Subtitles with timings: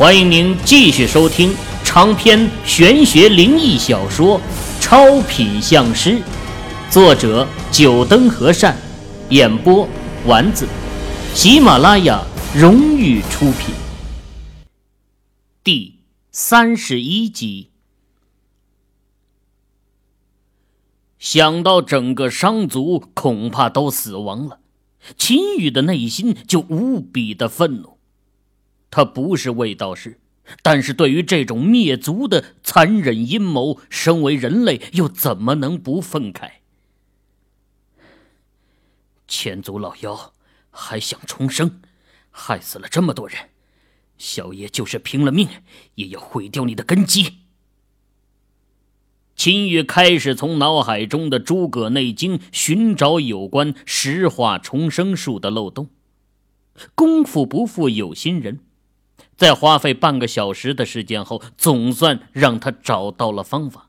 [0.00, 1.54] 欢迎您继续收听
[1.84, 4.38] 长篇玄学灵异小说
[4.80, 6.12] 《超品相师》，
[6.90, 8.74] 作者：九灯和善，
[9.28, 9.86] 演播：
[10.24, 10.66] 丸子，
[11.34, 12.24] 喜马拉雅
[12.56, 13.74] 荣誉出品。
[15.62, 15.98] 第
[16.32, 17.68] 三十一集。
[21.18, 24.60] 想到整个商族恐怕都死亡了，
[25.18, 27.99] 秦羽的内心就无比的愤怒。
[28.90, 30.18] 他不是卫道士，
[30.62, 36.50] 但是对于这种灭族的残忍阴谋，身为人类又怎么能不愤慨？
[39.28, 40.32] 千族老妖
[40.70, 41.80] 还想重生，
[42.30, 43.50] 害死了这么多人，
[44.18, 45.48] 小爷就是拼了命
[45.94, 47.36] 也要毁掉你的根基！
[49.36, 55.88] 秦羽开始从脑海中的诸葛内经寻找有关石化重生术的漏洞。
[56.94, 58.58] 功夫不负有心人。
[59.40, 63.88] 在花费半个小时的时间后，总算让他找到了方法。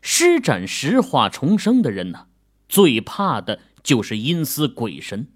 [0.00, 2.28] 施展石化重生的人呢，
[2.66, 5.28] 最怕的就是阴司鬼神，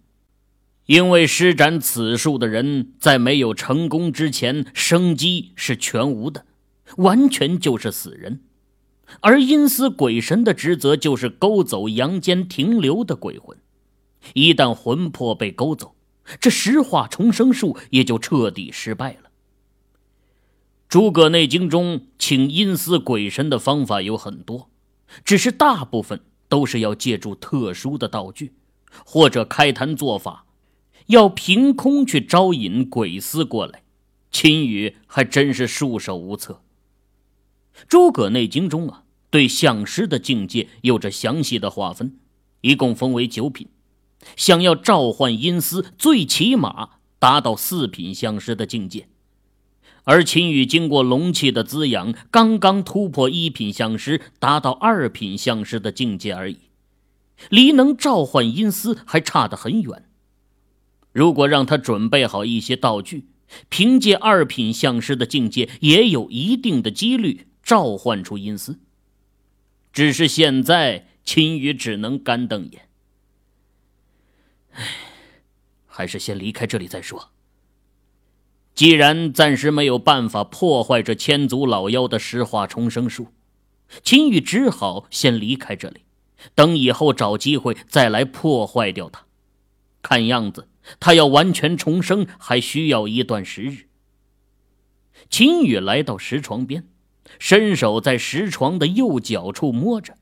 [0.87, 6.47] 因为施展此术的人在没有成功之前，生机是全无的，
[6.97, 8.41] 完全就是死人。
[9.21, 13.59] 而阴司鬼神的职责就是勾走阳间停留的鬼魂，
[14.33, 15.97] 一旦魂魄被勾走。
[16.41, 19.31] 这石化重生术也就彻底失败了。
[20.89, 24.71] 诸葛内经中请阴司鬼神的方法有很多，
[25.25, 28.55] 只是大部分都是要借助特殊的道具，
[29.05, 30.47] 或者开坛做法，
[31.09, 33.83] 要凭空去招引鬼司过来。
[34.31, 36.63] 秦羽还真是束手无策。
[37.87, 42.19] 诸葛内经中啊，对相师的境界有着详细的划分，
[42.63, 43.69] 一共分为九品。
[44.37, 49.09] 想要召唤阴司，最起码达到四品相师的境界，
[50.05, 56.59] 而秦羽经过龙气的滋养，刚刚突破一品相师，达到二品相师的境界而已，
[57.49, 60.05] 离能召唤阴司还差得很远。
[61.13, 63.29] 如果让他准备好一些道具，
[63.69, 68.79] 凭借二品相师的境界，也有一定的几率召唤出阴司。
[69.93, 72.88] 只是现在，秦羽只能干瞪眼。
[74.79, 74.85] 唉，
[75.87, 77.31] 还是先离开这里再说。
[78.75, 83.33] 既然暂时没有办法破坏这千足老妖的石化重生术，
[84.05, 86.05] 秦羽只好先离开这里，
[86.55, 89.27] 等以后找机会再来破坏掉它。
[90.01, 90.69] 看样子，
[91.01, 93.89] 他要完全重生还需要一段时日。
[95.29, 96.87] 秦羽来到石床边，
[97.41, 100.17] 伸手在石床的右脚处摸着，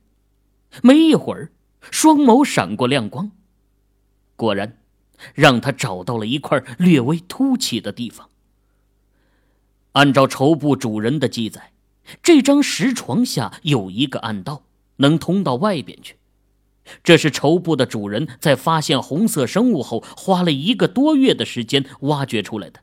[0.82, 1.52] 没一会儿，
[1.90, 3.30] 双眸闪过亮光。
[4.36, 4.78] 果然，
[5.34, 8.28] 让他找到了一块略微凸起的地方。
[9.92, 11.72] 按照绸布主人的记载，
[12.22, 14.64] 这张石床下有一个暗道，
[14.96, 16.16] 能通到外边去。
[17.02, 22.80] 这是绸布的主人在发现红色生物后，花了一个多月的时间挖掘出来的。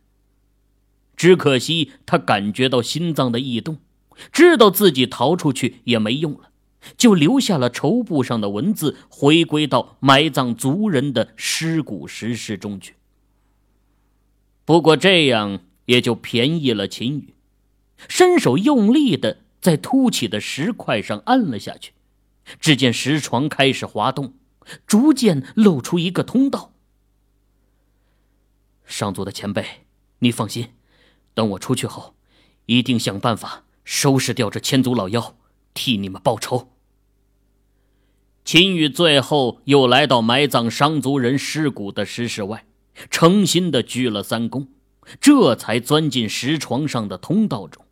[1.16, 3.78] 只可惜他感觉到心脏的异动，
[4.32, 6.50] 知道自己逃出去也没用了。
[6.98, 12.96] 就留下了绸布上的文字，回归到埋葬族人的尸骨石室中去。
[14.66, 17.36] 不过这样也就便宜了秦羽，
[18.08, 21.94] 伸手用力的在凸起的石块上按了下去，
[22.60, 24.34] 只见石床开始滑动，
[24.86, 26.74] 逐渐露出一个通道。
[28.86, 29.66] 上座的前辈，
[30.20, 30.70] 你放心，
[31.34, 32.16] 等我出去后，
[32.66, 35.38] 一定想办法收拾掉这千族老妖，
[35.74, 36.73] 替你们报仇。
[38.46, 42.66] 秦羽最后又来到埋葬商族人尸骨的石室外，
[43.10, 44.68] 诚心的鞠了三躬，
[45.22, 47.84] 这才钻进石床上的通道中。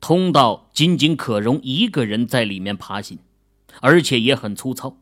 [0.00, 3.18] 通道仅仅可容一个人在里面爬行，
[3.80, 4.98] 而且也很粗糙。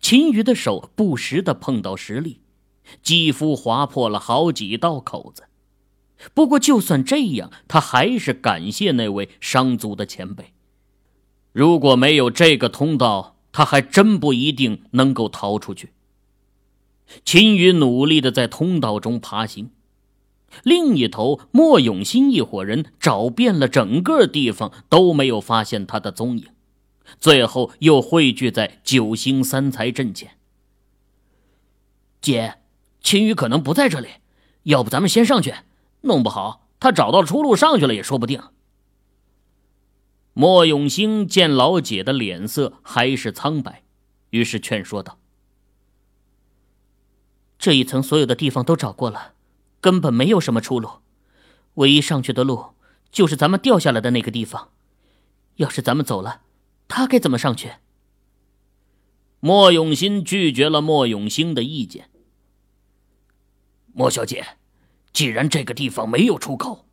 [0.00, 2.40] 秦羽的手不时的碰到石粒，
[3.02, 5.44] 肌肤划破了好几道口子。
[6.34, 10.52] 不过，就算这样，他还是感谢那位商族的前辈。
[11.52, 15.94] 如果没有这个通道，他还真不一定能够逃出去。
[17.24, 19.70] 秦羽努力的在通道中爬行，
[20.62, 26.48] 另一头，莫永新一伙人找遍了整个地方，都没有发现他的踪影，
[27.18, 30.32] 最后又汇聚在九星三才阵前。
[32.20, 32.56] 姐，
[33.00, 34.08] 秦羽可能不在这里，
[34.64, 35.54] 要不咱们先上去，
[36.02, 38.38] 弄不好他找到出路上去了也说不定。
[40.38, 43.84] 莫永兴见老姐的脸色还是苍白，
[44.28, 45.18] 于是劝说道
[47.58, 49.32] ：“这一层所有的地方都找过了，
[49.80, 51.00] 根本没有什么出路，
[51.76, 52.74] 唯一上去的路
[53.10, 54.72] 就是咱们掉下来的那个地方。
[55.54, 56.42] 要是咱们走了，
[56.86, 57.72] 他该怎么上去？
[59.40, 62.10] 莫永新拒绝了莫永兴的意见。
[63.94, 64.58] 莫小姐，
[65.14, 66.84] 既然这个地方没有出口，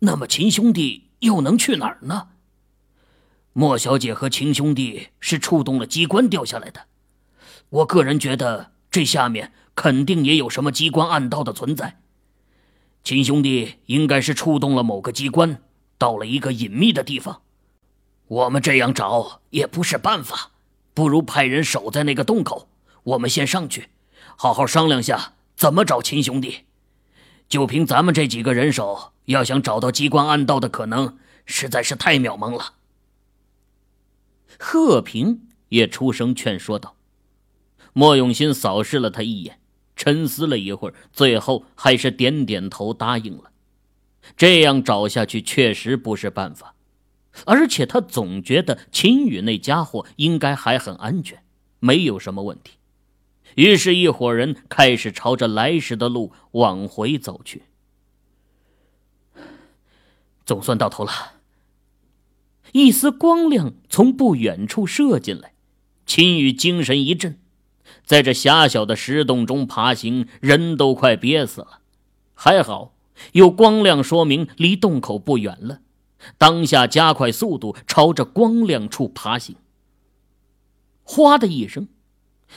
[0.00, 2.30] 那么秦兄弟又能去哪儿呢？
[3.58, 6.82] 莫小姐和秦兄弟是触动了机关掉下来的，
[7.70, 11.98] 我个人觉得这下面肯定也有什么机关暗道的存在。
[13.02, 15.60] 秦兄弟应该是触动了某个机关，
[15.98, 17.42] 到了一个隐秘的地方。
[18.28, 20.52] 我们这样找也不是办法，
[20.94, 22.68] 不如派人守在那个洞口，
[23.02, 23.88] 我们先上去，
[24.36, 26.58] 好好商量下怎么找秦兄弟。
[27.48, 32.74] 就凭咱们这几个人手，要想找到机关暗道的可能，实在是太渺茫了。
[34.58, 36.96] 贺平也出声劝说道
[37.94, 39.60] ：“莫永新扫视了他一眼，
[39.94, 43.52] 沉思了一会儿，最后还是点点头答应了。
[44.36, 46.74] 这样找下去确实不是办法，
[47.46, 51.42] 而且他总觉得秦宇那家伙应该还很安全，
[51.78, 52.78] 没有什么问题。
[53.54, 57.62] 于是，一伙人开始朝着来时的路往回走去。
[60.44, 61.12] 总算到头了。”
[62.72, 65.52] 一丝光亮从不远处射进来，
[66.06, 67.38] 秦宇精神一振，
[68.04, 71.80] 在这狭小的石洞中爬行，人都快憋死了。
[72.34, 72.94] 还好
[73.32, 75.80] 有光亮，说明离洞口不远了。
[76.36, 79.56] 当下加快速度，朝着光亮处爬行。
[81.02, 81.88] 哗的一声，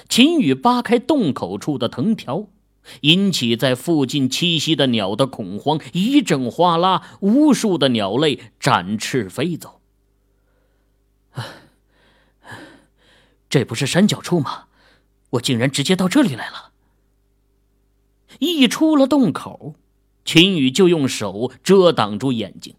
[0.10, 2.48] 秦宇扒开洞口处的藤条，
[3.02, 9.81] 引起在附近栖息的鸟的恐慌，一阵哗啦，无数的鸟类展翅飞走。
[11.32, 11.48] 啊
[13.50, 14.66] 这不是山脚处吗？
[15.32, 16.72] 我竟然直接到这里来了。
[18.40, 19.76] 一出了洞口，
[20.24, 22.76] 秦宇就用手遮挡住眼睛，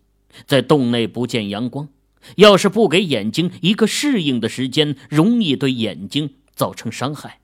[0.46, 1.88] 在洞内不见阳光，
[2.36, 7.40] 要是不给眼睛一个适应的时间，容易对眼睛造成伤害。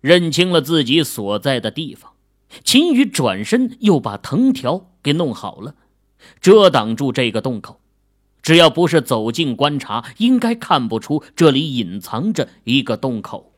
[0.00, 2.14] 认清了自己所在的地方，
[2.64, 5.76] 秦宇转身又把藤条给弄好了，
[6.40, 7.80] 遮挡住这个洞口。
[8.42, 13.52] 只要不是走近观察，应该看不出这里隐藏着一个洞口。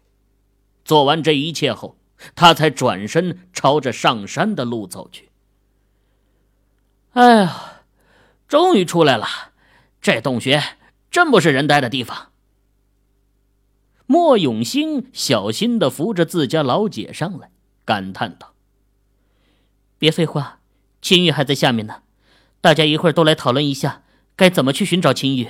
[0.85, 1.97] 做完这一切后，
[2.35, 5.31] 他才转身朝着上山的路走去。
[7.13, 7.83] 哎呀，
[8.47, 9.27] 终于出来了！
[10.03, 10.63] 这洞穴
[11.11, 12.33] 真不是人待的地方。
[14.05, 17.51] 莫永兴小心的扶着自家老姐上来，
[17.87, 18.53] 感叹道
[19.97, 20.59] ：“别废话，
[21.01, 22.03] 秦玉还在下面呢，
[22.61, 24.03] 大家一会儿都来讨论一下。”
[24.37, 25.49] 该怎么去寻找秦羽？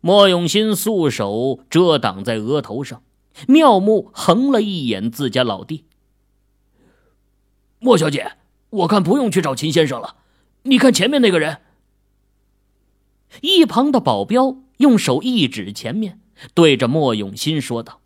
[0.00, 3.02] 莫永新素手遮挡在额头上，
[3.46, 5.84] 妙目横了一眼自家老弟。
[7.78, 8.32] 莫小姐，
[8.70, 10.16] 我看不用去找秦先生了。
[10.64, 11.60] 你看前面那个人。
[13.40, 16.20] 一旁的保镖用手一指前面，
[16.52, 18.00] 对着莫永新说道：“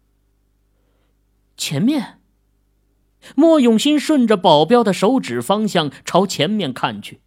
[1.56, 2.20] 前面。”
[3.34, 7.20] 莫永新顺着保镖的手指方向朝前面看去。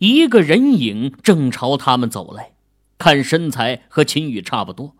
[0.00, 2.52] 一个人影正朝他们走来，
[2.96, 4.96] 看身材和秦宇差不多。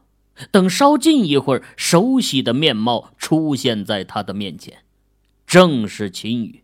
[0.51, 4.83] 等稍近一会儿，熟悉的面貌出现在他的面前，
[5.47, 6.63] 正是秦宇。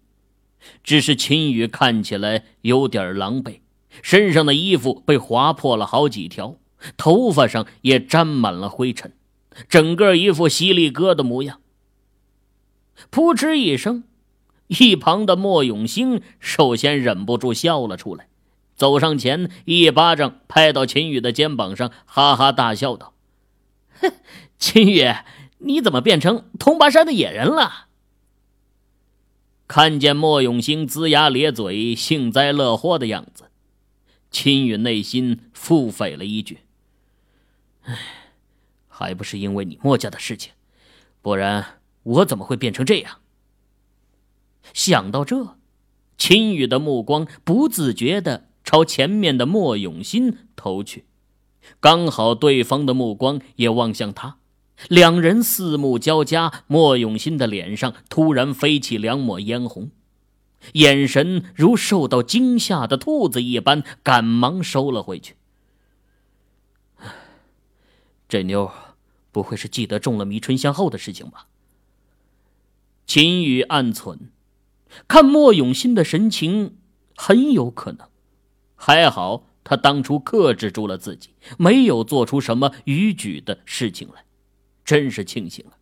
[0.84, 3.60] 只是秦宇看起来有点狼狈，
[4.02, 6.58] 身上的衣服被划破了好几条，
[6.98, 9.14] 头发上也沾满了灰尘，
[9.66, 11.62] 整个一副犀利哥的模样。
[13.08, 14.04] 扑哧一声。
[14.68, 18.28] 一旁的莫永兴首先忍不住笑了出来，
[18.74, 23.14] 走上前一巴掌拍到秦宇的肩膀上，哈哈大笑道
[24.00, 24.12] ：“哼，
[24.58, 25.04] 秦宇，
[25.58, 27.86] 你怎么变成铜巴山的野人了？”
[29.68, 33.50] 看见莫永兴龇牙咧嘴、幸灾乐祸的样子，
[34.30, 36.58] 秦宇内心腹诽了一句
[37.82, 37.98] ：“唉，
[38.88, 40.52] 还不是因为你莫家的事情，
[41.20, 43.20] 不然我怎么会变成这样？”
[44.72, 45.56] 想到这，
[46.18, 51.04] 秦宇的目光不自觉地朝前面的莫永新投去，
[51.80, 54.38] 刚好对方的目光也望向他，
[54.88, 56.64] 两人四目交加。
[56.66, 59.90] 莫永新的脸上突然飞起两抹嫣红，
[60.72, 65.36] 眼神如受到惊吓的兔子一般，赶忙收了回去。
[68.28, 68.70] 这妞
[69.30, 71.46] 不会是记得中了迷春香后的事情吧？
[73.06, 74.18] 秦宇暗忖。
[75.08, 76.76] 看莫永新的神情，
[77.16, 78.08] 很有可能。
[78.74, 84.24] 还好他当初克制住了自己，没有做出什么逾矩的事情来，
[84.84, 85.72] 真是庆幸了。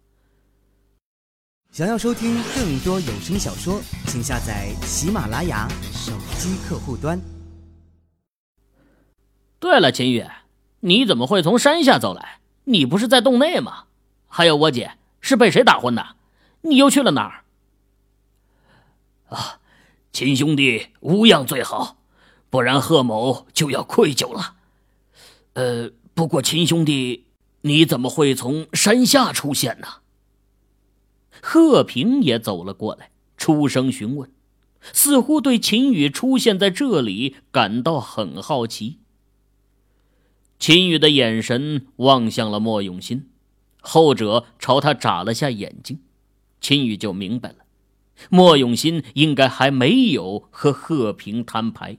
[1.70, 7.20] 想要收听更多有声小说，请下载喜马拉雅手机客户端。
[9.58, 10.24] 对了，秦宇，
[10.80, 12.40] 你怎么会从山下走来？
[12.64, 13.84] 你不是在洞内吗？
[14.28, 16.16] 还有我姐是被谁打昏的？
[16.62, 17.43] 你又去了哪儿？
[19.28, 19.60] 啊，
[20.12, 21.98] 秦兄弟无恙最好，
[22.50, 24.56] 不然贺某就要愧疚了。
[25.54, 27.26] 呃，不过秦兄弟，
[27.62, 29.86] 你怎么会从山下出现呢？
[31.40, 34.30] 贺平也走了过来，出声询问，
[34.92, 38.98] 似乎对秦宇出现在这里感到很好奇。
[40.58, 43.28] 秦宇的眼神望向了莫永新，
[43.80, 46.00] 后者朝他眨了下眼睛，
[46.60, 47.63] 秦宇就明白了，
[48.30, 51.98] 莫永新应该还没有和贺平摊牌。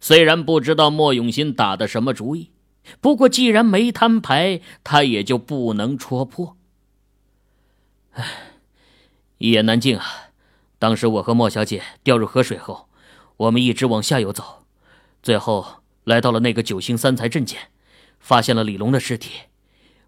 [0.00, 2.50] 虽然不知道莫永新打的什么主意，
[3.00, 6.56] 不过既然没摊牌，他也就不能戳破。
[8.12, 8.24] 唉。
[9.38, 10.30] 一言难尽啊！
[10.78, 12.88] 当时我和莫小姐掉入河水后，
[13.36, 14.64] 我们一直往下游走，
[15.22, 17.68] 最后来到了那个九星三才阵前，
[18.18, 19.32] 发现了李龙的尸体。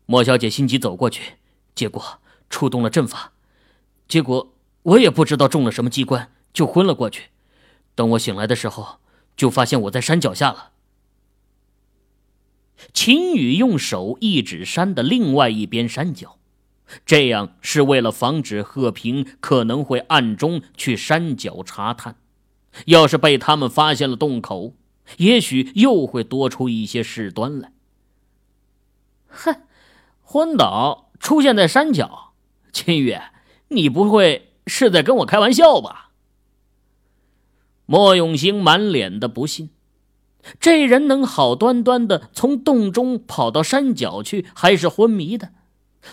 [0.06, 1.34] 莫小姐心急走过去，
[1.74, 2.02] 结果
[2.48, 3.32] 触动了阵法，
[4.08, 7.30] 结果我也不知道中了什么机关，就昏了过去。
[7.94, 9.00] 等我醒来的时候，
[9.36, 10.70] 就发现我在山脚下了。
[12.92, 16.36] 秦宇用手一指山的另外一边山脚。
[17.04, 22.16] 这样是为了防止贺平可能会暗中去山脚查探，
[22.86, 24.72] 要是被他们发现了洞口，
[25.18, 27.72] 也许又会多出一些事端来。
[29.28, 29.62] 哼，
[30.22, 32.32] 昏倒出现在山脚，
[32.72, 33.18] 秦宇，
[33.68, 36.10] 你不会是在跟我开玩笑吧？
[37.86, 39.70] 莫永兴满脸的不信，
[40.60, 45.52] 这人能好端端的从洞中跑到山脚去，还是昏迷的？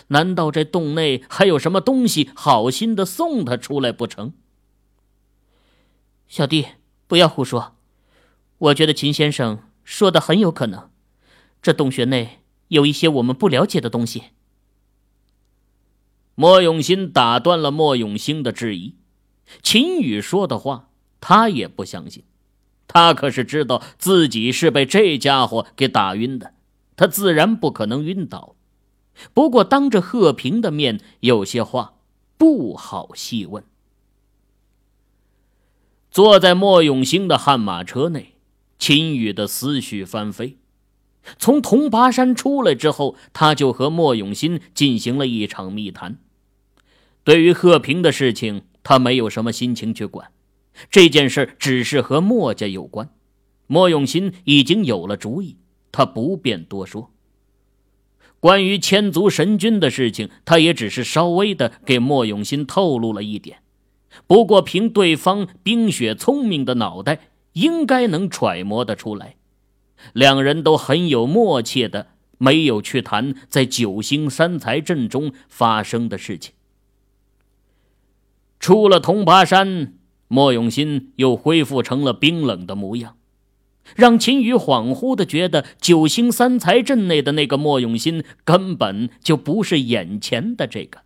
[0.08, 4.32] 难道这洞内还有什么东西好心的送他出来不成？
[6.26, 6.66] 小弟，
[7.06, 7.76] 不要胡说。
[8.58, 10.90] 我觉得秦先生说的很有可能，
[11.62, 14.24] 这洞穴内有一些我们不了解的东西。
[16.36, 18.94] 莫永新打断了莫永兴的质疑。
[19.62, 20.90] 秦宇说的话，
[21.20, 22.22] 他也不相信。
[22.86, 26.54] 他可是知道自己是被这家伙给打晕的，
[26.94, 28.54] 他自然不可能晕倒。
[29.32, 31.94] 不过，当着贺平的面，有些话
[32.36, 33.64] 不好细问。
[36.10, 38.34] 坐在莫永兴的悍马车内，
[38.78, 40.58] 秦宇的思绪翻飞。
[41.38, 46.18] 从铜拔山出来之后，他就和莫永新进行了一场密谈。
[47.26, 50.30] 对于贺平的事情，他没有什么心情去管。
[50.92, 53.10] 这件事只是和莫家有关，
[53.66, 55.56] 莫永新已经有了主意，
[55.90, 57.10] 他不便多说。
[58.38, 63.58] 关于千足神君的事情，他也只是稍微的给莫永新透露了一点。
[64.28, 67.18] 不过，凭对方冰雪聪明的脑袋，
[67.54, 69.34] 应该能揣摩得出来。
[70.12, 72.06] 两人都很有默契的，
[72.38, 76.52] 没有去谈在九星三才阵中发生的事情。
[78.66, 79.92] 出了铜拔山，
[80.26, 83.16] 莫永新又恢复成了冰冷的模样。
[83.94, 91.02] 让秦宇恍惚的觉得，九星三才阵内的那个莫永新根本就不是眼前的这个。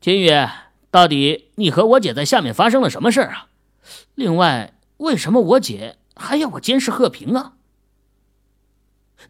[0.00, 0.30] 秦宇，
[0.90, 3.46] 到底你和我姐在下面发生了什么事儿啊？
[4.16, 7.52] 另外，为什么我姐还要我监视贺平啊？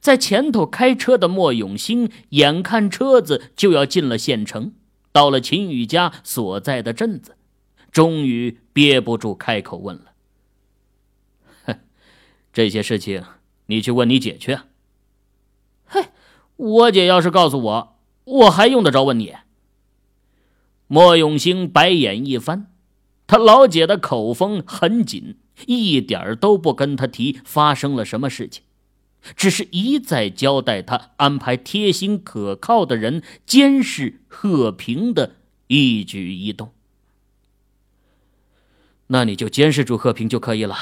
[0.00, 4.72] 在前头开车的莫永兴，眼看车子就要进了县城，
[5.12, 7.36] 到了秦宇家所在的镇子，
[7.90, 10.12] 终于憋不住开口问了。
[11.64, 11.78] 哼
[12.52, 13.24] 这些事情，
[13.66, 14.58] 你去问你姐去。
[15.84, 16.06] 嘿，
[16.56, 19.34] 我姐要是告诉我，我还用得着问你？
[20.86, 22.72] 莫永兴白眼一翻，
[23.26, 28.64] 他老姐的口风很紧，一点都不跟他提发生了什么事情，
[29.36, 35.36] 只是一再交代他安排贴心可靠的人监视贺平的
[35.66, 36.72] 一举一动。
[39.08, 40.76] 那你就监视住贺平就可以了。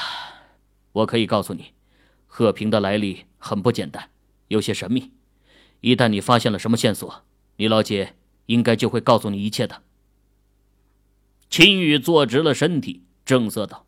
[0.91, 1.73] 我可以告诉你，
[2.27, 4.09] 贺平的来历很不简单，
[4.47, 5.11] 有些神秘。
[5.81, 7.23] 一旦你发现了什么线索，
[7.57, 8.15] 你老姐
[8.45, 9.81] 应该就会告诉你一切的。
[11.49, 13.87] 秦宇坐直了身体，正色道：“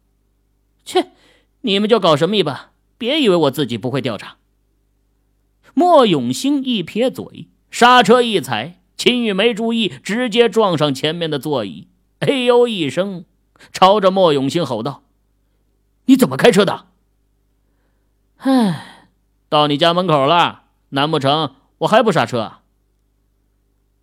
[0.83, 1.11] 切，
[1.61, 4.37] 你们就搞神秘吧，别以为我自己不会调查。”
[5.73, 11.87] 莫永兴一撇嘴，刹车一踩，秦宇没注意，直接撞上前面的座椅，
[12.19, 13.25] 哎呦一声，
[13.71, 15.03] 朝着莫永兴吼道
[16.05, 16.87] ：“你怎么开车的？”
[18.37, 19.07] 唉，
[19.49, 22.59] 到你家门口了，难不成我还不刹车？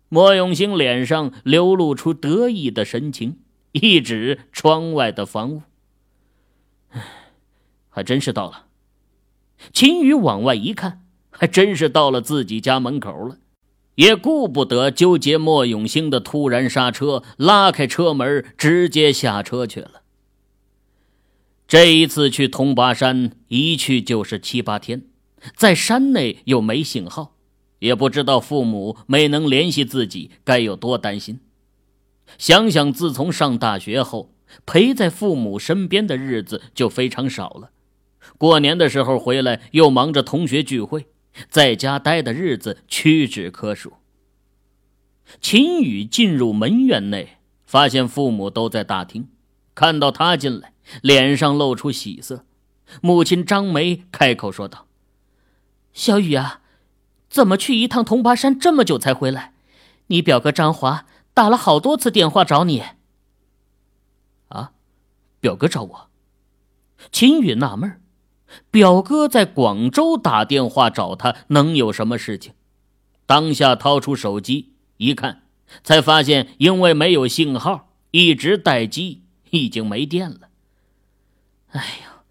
[0.07, 3.39] 莫永兴脸上流露出得意的神情，
[3.73, 5.61] 一指窗外的房屋
[7.89, 8.65] ：“还真是到了。”
[9.71, 13.37] 秦宇往外一看，还真是到了自己家门口了，
[13.95, 20.01] 也顾不得纠结莫永兴的突然刹车，拉开车门，直接下车去了。
[21.67, 25.03] 这一次去通巴山，一去就是七八天，
[25.55, 27.35] 在山内又没信号，
[27.77, 31.39] 也不知道父母没能联系自己该有多担心。
[32.37, 34.33] 想想自从上大学后，
[34.65, 37.69] 陪在父母身边的日子就非常少了。
[38.37, 41.05] 过年的时候回来，又忙着同学聚会，
[41.47, 43.93] 在家待的日子屈指可数。
[45.39, 49.29] 秦宇进入门院内，发现父母都在大厅，
[49.75, 50.73] 看到他进来。
[51.03, 52.45] 脸上露出喜色，
[52.99, 54.87] 母亲张梅开口说道
[55.93, 56.61] ：“小雨啊，
[57.29, 59.53] 怎么去一趟铜巴山这么久才回来？
[60.07, 61.05] 你表哥张华
[61.35, 62.83] 打了好多次电话找你。”
[64.49, 64.71] 啊，
[65.39, 66.09] 表哥找我？
[67.11, 68.01] 秦宇纳闷儿
[68.71, 72.53] 表哥在广州打电话找他，能有什么事情？
[73.25, 75.43] 当下掏出手机一看，
[75.83, 80.49] 才发现因为没有信号，一直待机，已经没电了。
[81.71, 82.23] 哎呦，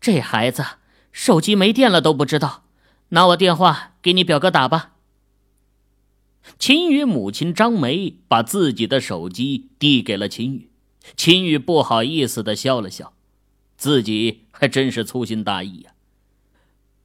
[0.00, 0.64] 这孩子
[1.12, 2.64] 手机没电了都不知道，
[3.10, 4.92] 拿我电话给你表哥打吧。
[6.58, 10.70] 秦宇母亲张梅把自己的手机递给了秦宇，
[11.16, 13.12] 秦宇不好意思的笑了笑，
[13.76, 15.92] 自己还真是粗心大意呀。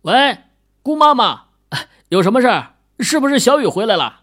[0.01, 0.39] 喂，
[0.81, 1.45] 姑妈妈，
[2.09, 2.75] 有什么事儿？
[2.99, 4.21] 是不是小雨回来了？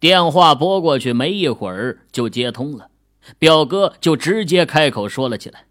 [0.00, 2.90] 电话拨过去，没一会儿就接通了，
[3.38, 5.64] 表哥就直接开口说了起来。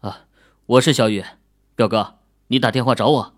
[0.00, 0.26] 啊
[0.66, 1.24] 我是小雨，
[1.74, 3.34] 表哥，你打电话找我。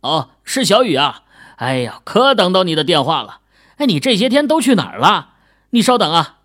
[0.00, 1.24] 哦，是小雨啊！
[1.56, 3.40] 哎呀，可等到你的电话了。
[3.76, 5.34] 哎，你这些天都去哪儿了？
[5.70, 6.35] 你稍等啊。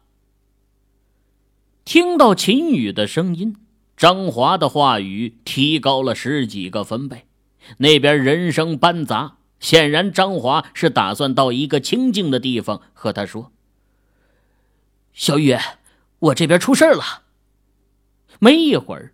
[1.91, 3.57] 听到秦宇的声音，
[3.97, 7.25] 张华的话语提高了十几个分贝。
[7.79, 13.51] 那边人声斑杂，显然张华是打算到一个清静的地方和他说
[15.11, 15.57] ：“小雨，
[16.19, 17.23] 我这边出事了。”
[18.39, 19.13] 没一会儿。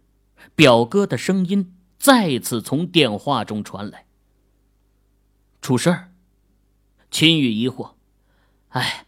[0.54, 4.06] 表哥的声音再次从电话中传来。
[5.64, 6.12] 出事儿？
[7.10, 7.94] 秦宇疑惑
[8.70, 9.08] ：“哎，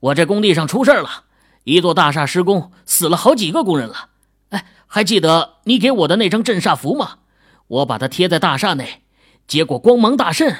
[0.00, 1.23] 我这工地上出事了，
[1.64, 4.10] 一座大厦施工，死了好几个工人了。
[4.50, 7.18] 哎，还记得你给我的那张镇煞符吗？
[7.66, 9.02] 我把它贴在大厦内，
[9.46, 10.54] 结果光芒大盛。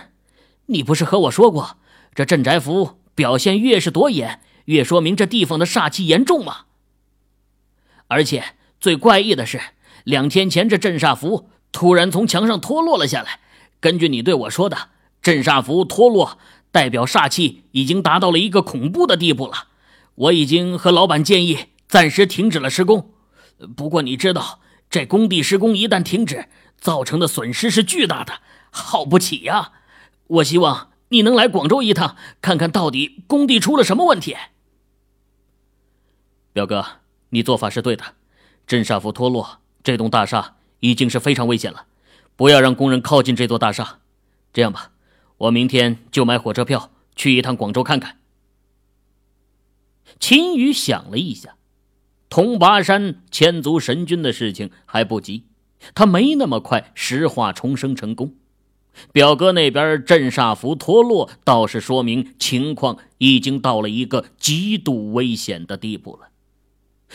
[0.66, 1.76] 你不是和我说过，
[2.14, 6.64] 这镇宅符表现越是夺眼，越说明这地方的煞气严重吗？
[8.08, 8.44] 而且
[8.80, 9.60] 最怪异的是。”
[10.04, 13.40] 两天前，这镇煞符突然从墙上脱落了下来。
[13.80, 14.90] 根据你对我说的，
[15.22, 16.36] 镇煞符脱落
[16.70, 19.68] 代表煞气已经达到了一个恐怖的地步了。
[20.14, 23.12] 我已经和老板建议暂时停止了施工。
[23.76, 26.48] 不过你知道，这工地施工一旦停止，
[26.78, 29.72] 造成的损失是巨大的，耗不起呀。
[30.26, 34.36] 我希望你能来广州一趟，看看到底工地出了什么问题。
[36.52, 36.84] 表哥，
[37.30, 38.04] 你做法是对的，
[38.66, 39.60] 镇煞符脱落。
[39.82, 41.86] 这栋大厦已经是非常危险了，
[42.36, 43.98] 不要让工人靠近这座大厦。
[44.52, 44.92] 这样吧，
[45.38, 48.18] 我明天就买火车票去一趟广州看看。
[50.18, 51.56] 秦宇想了一下，
[52.30, 55.44] 通巴山千足神君的事情还不急，
[55.94, 58.34] 他没那么快石化重生成功。
[59.12, 66.28] 表哥那边镇煞符脱落，倒是说明情况已经到了一个极度危险的地步了。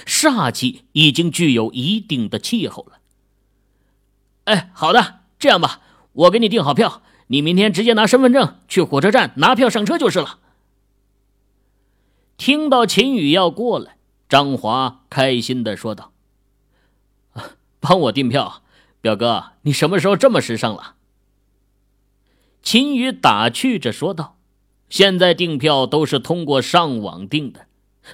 [0.05, 2.99] 煞气已经具有一定的气候了。
[4.43, 5.81] 哎，好的，这样吧，
[6.11, 10.39] 我给你订好票，你明天直接拿身份证去火车站拿票上车就是了。
[12.39, 13.97] 听到秦宇要过来，
[14.29, 16.13] 张华开心的说道
[17.81, 18.63] ：“帮我订票，
[19.01, 20.95] 表哥，你什么时候这么时尚了？”
[22.63, 24.37] 秦宇打趣着说道
[24.89, 27.67] ：“现在订票都是通过上网订的。”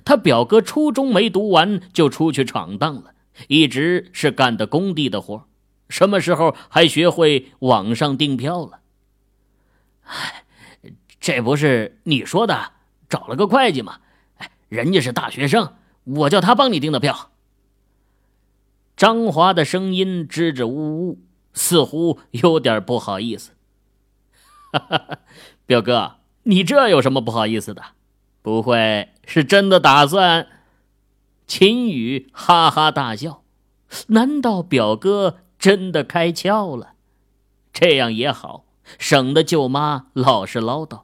[0.04, 3.14] 他表哥初中没读完就出去闯荡了，
[3.48, 5.48] 一直是干的工地的活，
[5.88, 8.80] 什么时候还学会网上订票了？
[10.06, 10.44] 哎，
[11.20, 12.72] 这不是你说的
[13.08, 14.00] 找了个会计吗？
[14.70, 15.74] 人家是大学生，
[16.04, 17.32] 我叫他帮你订的票。
[18.96, 21.20] 张华的声音支支吾吾，
[21.54, 23.52] 似乎有点不好意思。
[25.66, 27.84] 表哥，你这有什么不好意思的？
[28.42, 30.48] 不会是真的打算？
[31.48, 33.44] 秦宇哈哈大笑。
[34.08, 36.94] 难道表哥真的开窍了？
[37.72, 38.66] 这样也好，
[38.98, 41.02] 省得舅妈老是唠叨，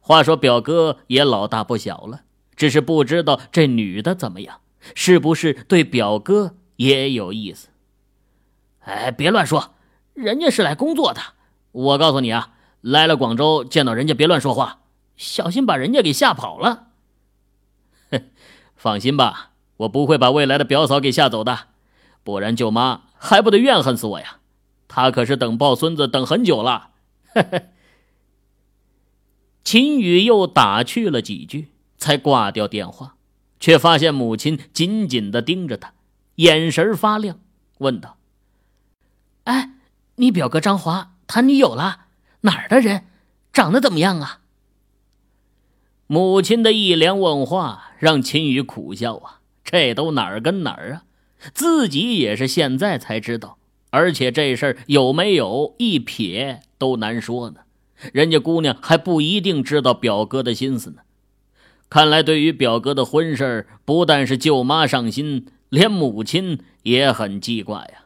[0.00, 2.22] 话说表哥也老大不小了，
[2.64, 4.62] 只是不知道这女的怎么样，
[4.94, 7.68] 是不是对表哥也有意思？
[8.78, 9.74] 哎，别乱说，
[10.14, 11.20] 人家是来工作的。
[11.72, 14.80] 我告诉你啊，来了广州，见到人家别乱说话，
[15.14, 16.86] 小心把人家给吓跑了。
[18.10, 18.30] 哼，
[18.74, 21.66] 放心吧，我不会把未来的表嫂给吓走的，
[22.22, 24.38] 不然舅妈还不得怨恨死我呀？
[24.88, 26.92] 她可是等抱孙子等很久了。
[27.34, 27.62] 呵呵。
[29.62, 31.73] 秦宇又打趣了几句，
[32.04, 33.16] 才挂掉电话，
[33.58, 35.94] 却发现母亲紧紧的盯着他，
[36.34, 37.40] 眼神发亮，
[37.78, 38.18] 问道
[39.44, 39.70] ：“哎，
[40.16, 42.00] 你表哥张华谈女友了？
[42.42, 43.06] 哪儿的人？
[43.54, 44.40] 长得怎么样啊？”
[46.06, 51.04] 母亲的一连问话让秦宇苦笑啊，这都哪儿跟哪儿啊？
[51.54, 53.56] 自己也是现在才知道，
[53.88, 57.60] 而且这事儿有没有一撇都难说呢。
[58.12, 61.00] 人家姑娘还不一定知道表哥的心思呢。
[61.90, 68.04] 看来，对于表哥的婚事，不但是舅妈上心，连母亲也很记挂呀。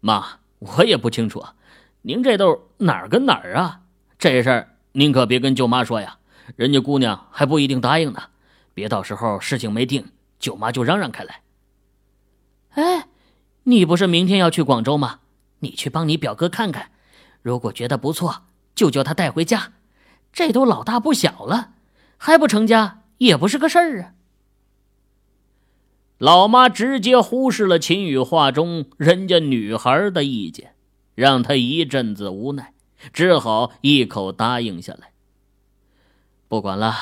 [0.00, 1.44] 妈，我也不清楚，
[2.02, 3.80] 您这都哪儿跟哪儿啊？
[4.18, 6.18] 这事儿您可别跟舅妈说呀，
[6.56, 8.22] 人家姑娘还不一定答应呢。
[8.72, 10.06] 别到时候事情没定，
[10.38, 11.40] 舅妈就嚷嚷开来。
[12.70, 13.08] 哎，
[13.64, 15.20] 你不是明天要去广州吗？
[15.60, 16.90] 你去帮你表哥看看，
[17.42, 18.42] 如果觉得不错。
[18.74, 19.72] 就叫他带回家，
[20.34, 21.70] 这都老大不小了，
[22.16, 24.12] 还不成家也不是个事儿啊！
[26.18, 30.74] 老妈直接忽视了秦宇话中人家女孩的意见，
[31.14, 32.72] 让他一阵子无奈，
[33.12, 35.12] 只好一口答应下来。
[36.48, 36.94] 不管了，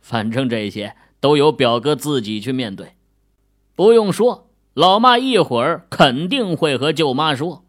[0.00, 2.94] 反正这些都由表哥自己去面对。
[3.74, 7.64] 不用说，老妈一会儿肯定会和舅妈说。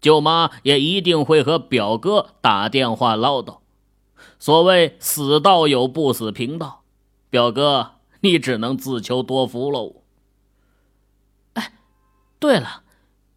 [0.00, 3.59] 舅妈也一定会和表哥打电话唠叨。
[4.40, 6.82] 所谓“死道友不死贫道”，
[7.28, 9.96] 表哥你只能自求多福喽。
[11.52, 11.74] 哎，
[12.38, 12.82] 对了，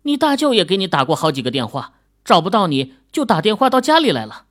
[0.04, 4.46] 你大舅也给你打过好几个电话，找不到你就打电话到家里来了。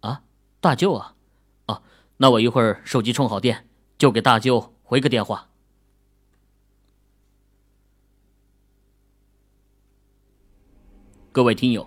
[0.00, 0.22] 啊，
[0.62, 1.14] 大舅啊，
[1.66, 1.82] 哦，
[2.16, 5.50] 那我一会儿手机充好电，就给大舅回个电话。
[11.32, 11.86] 各位听友，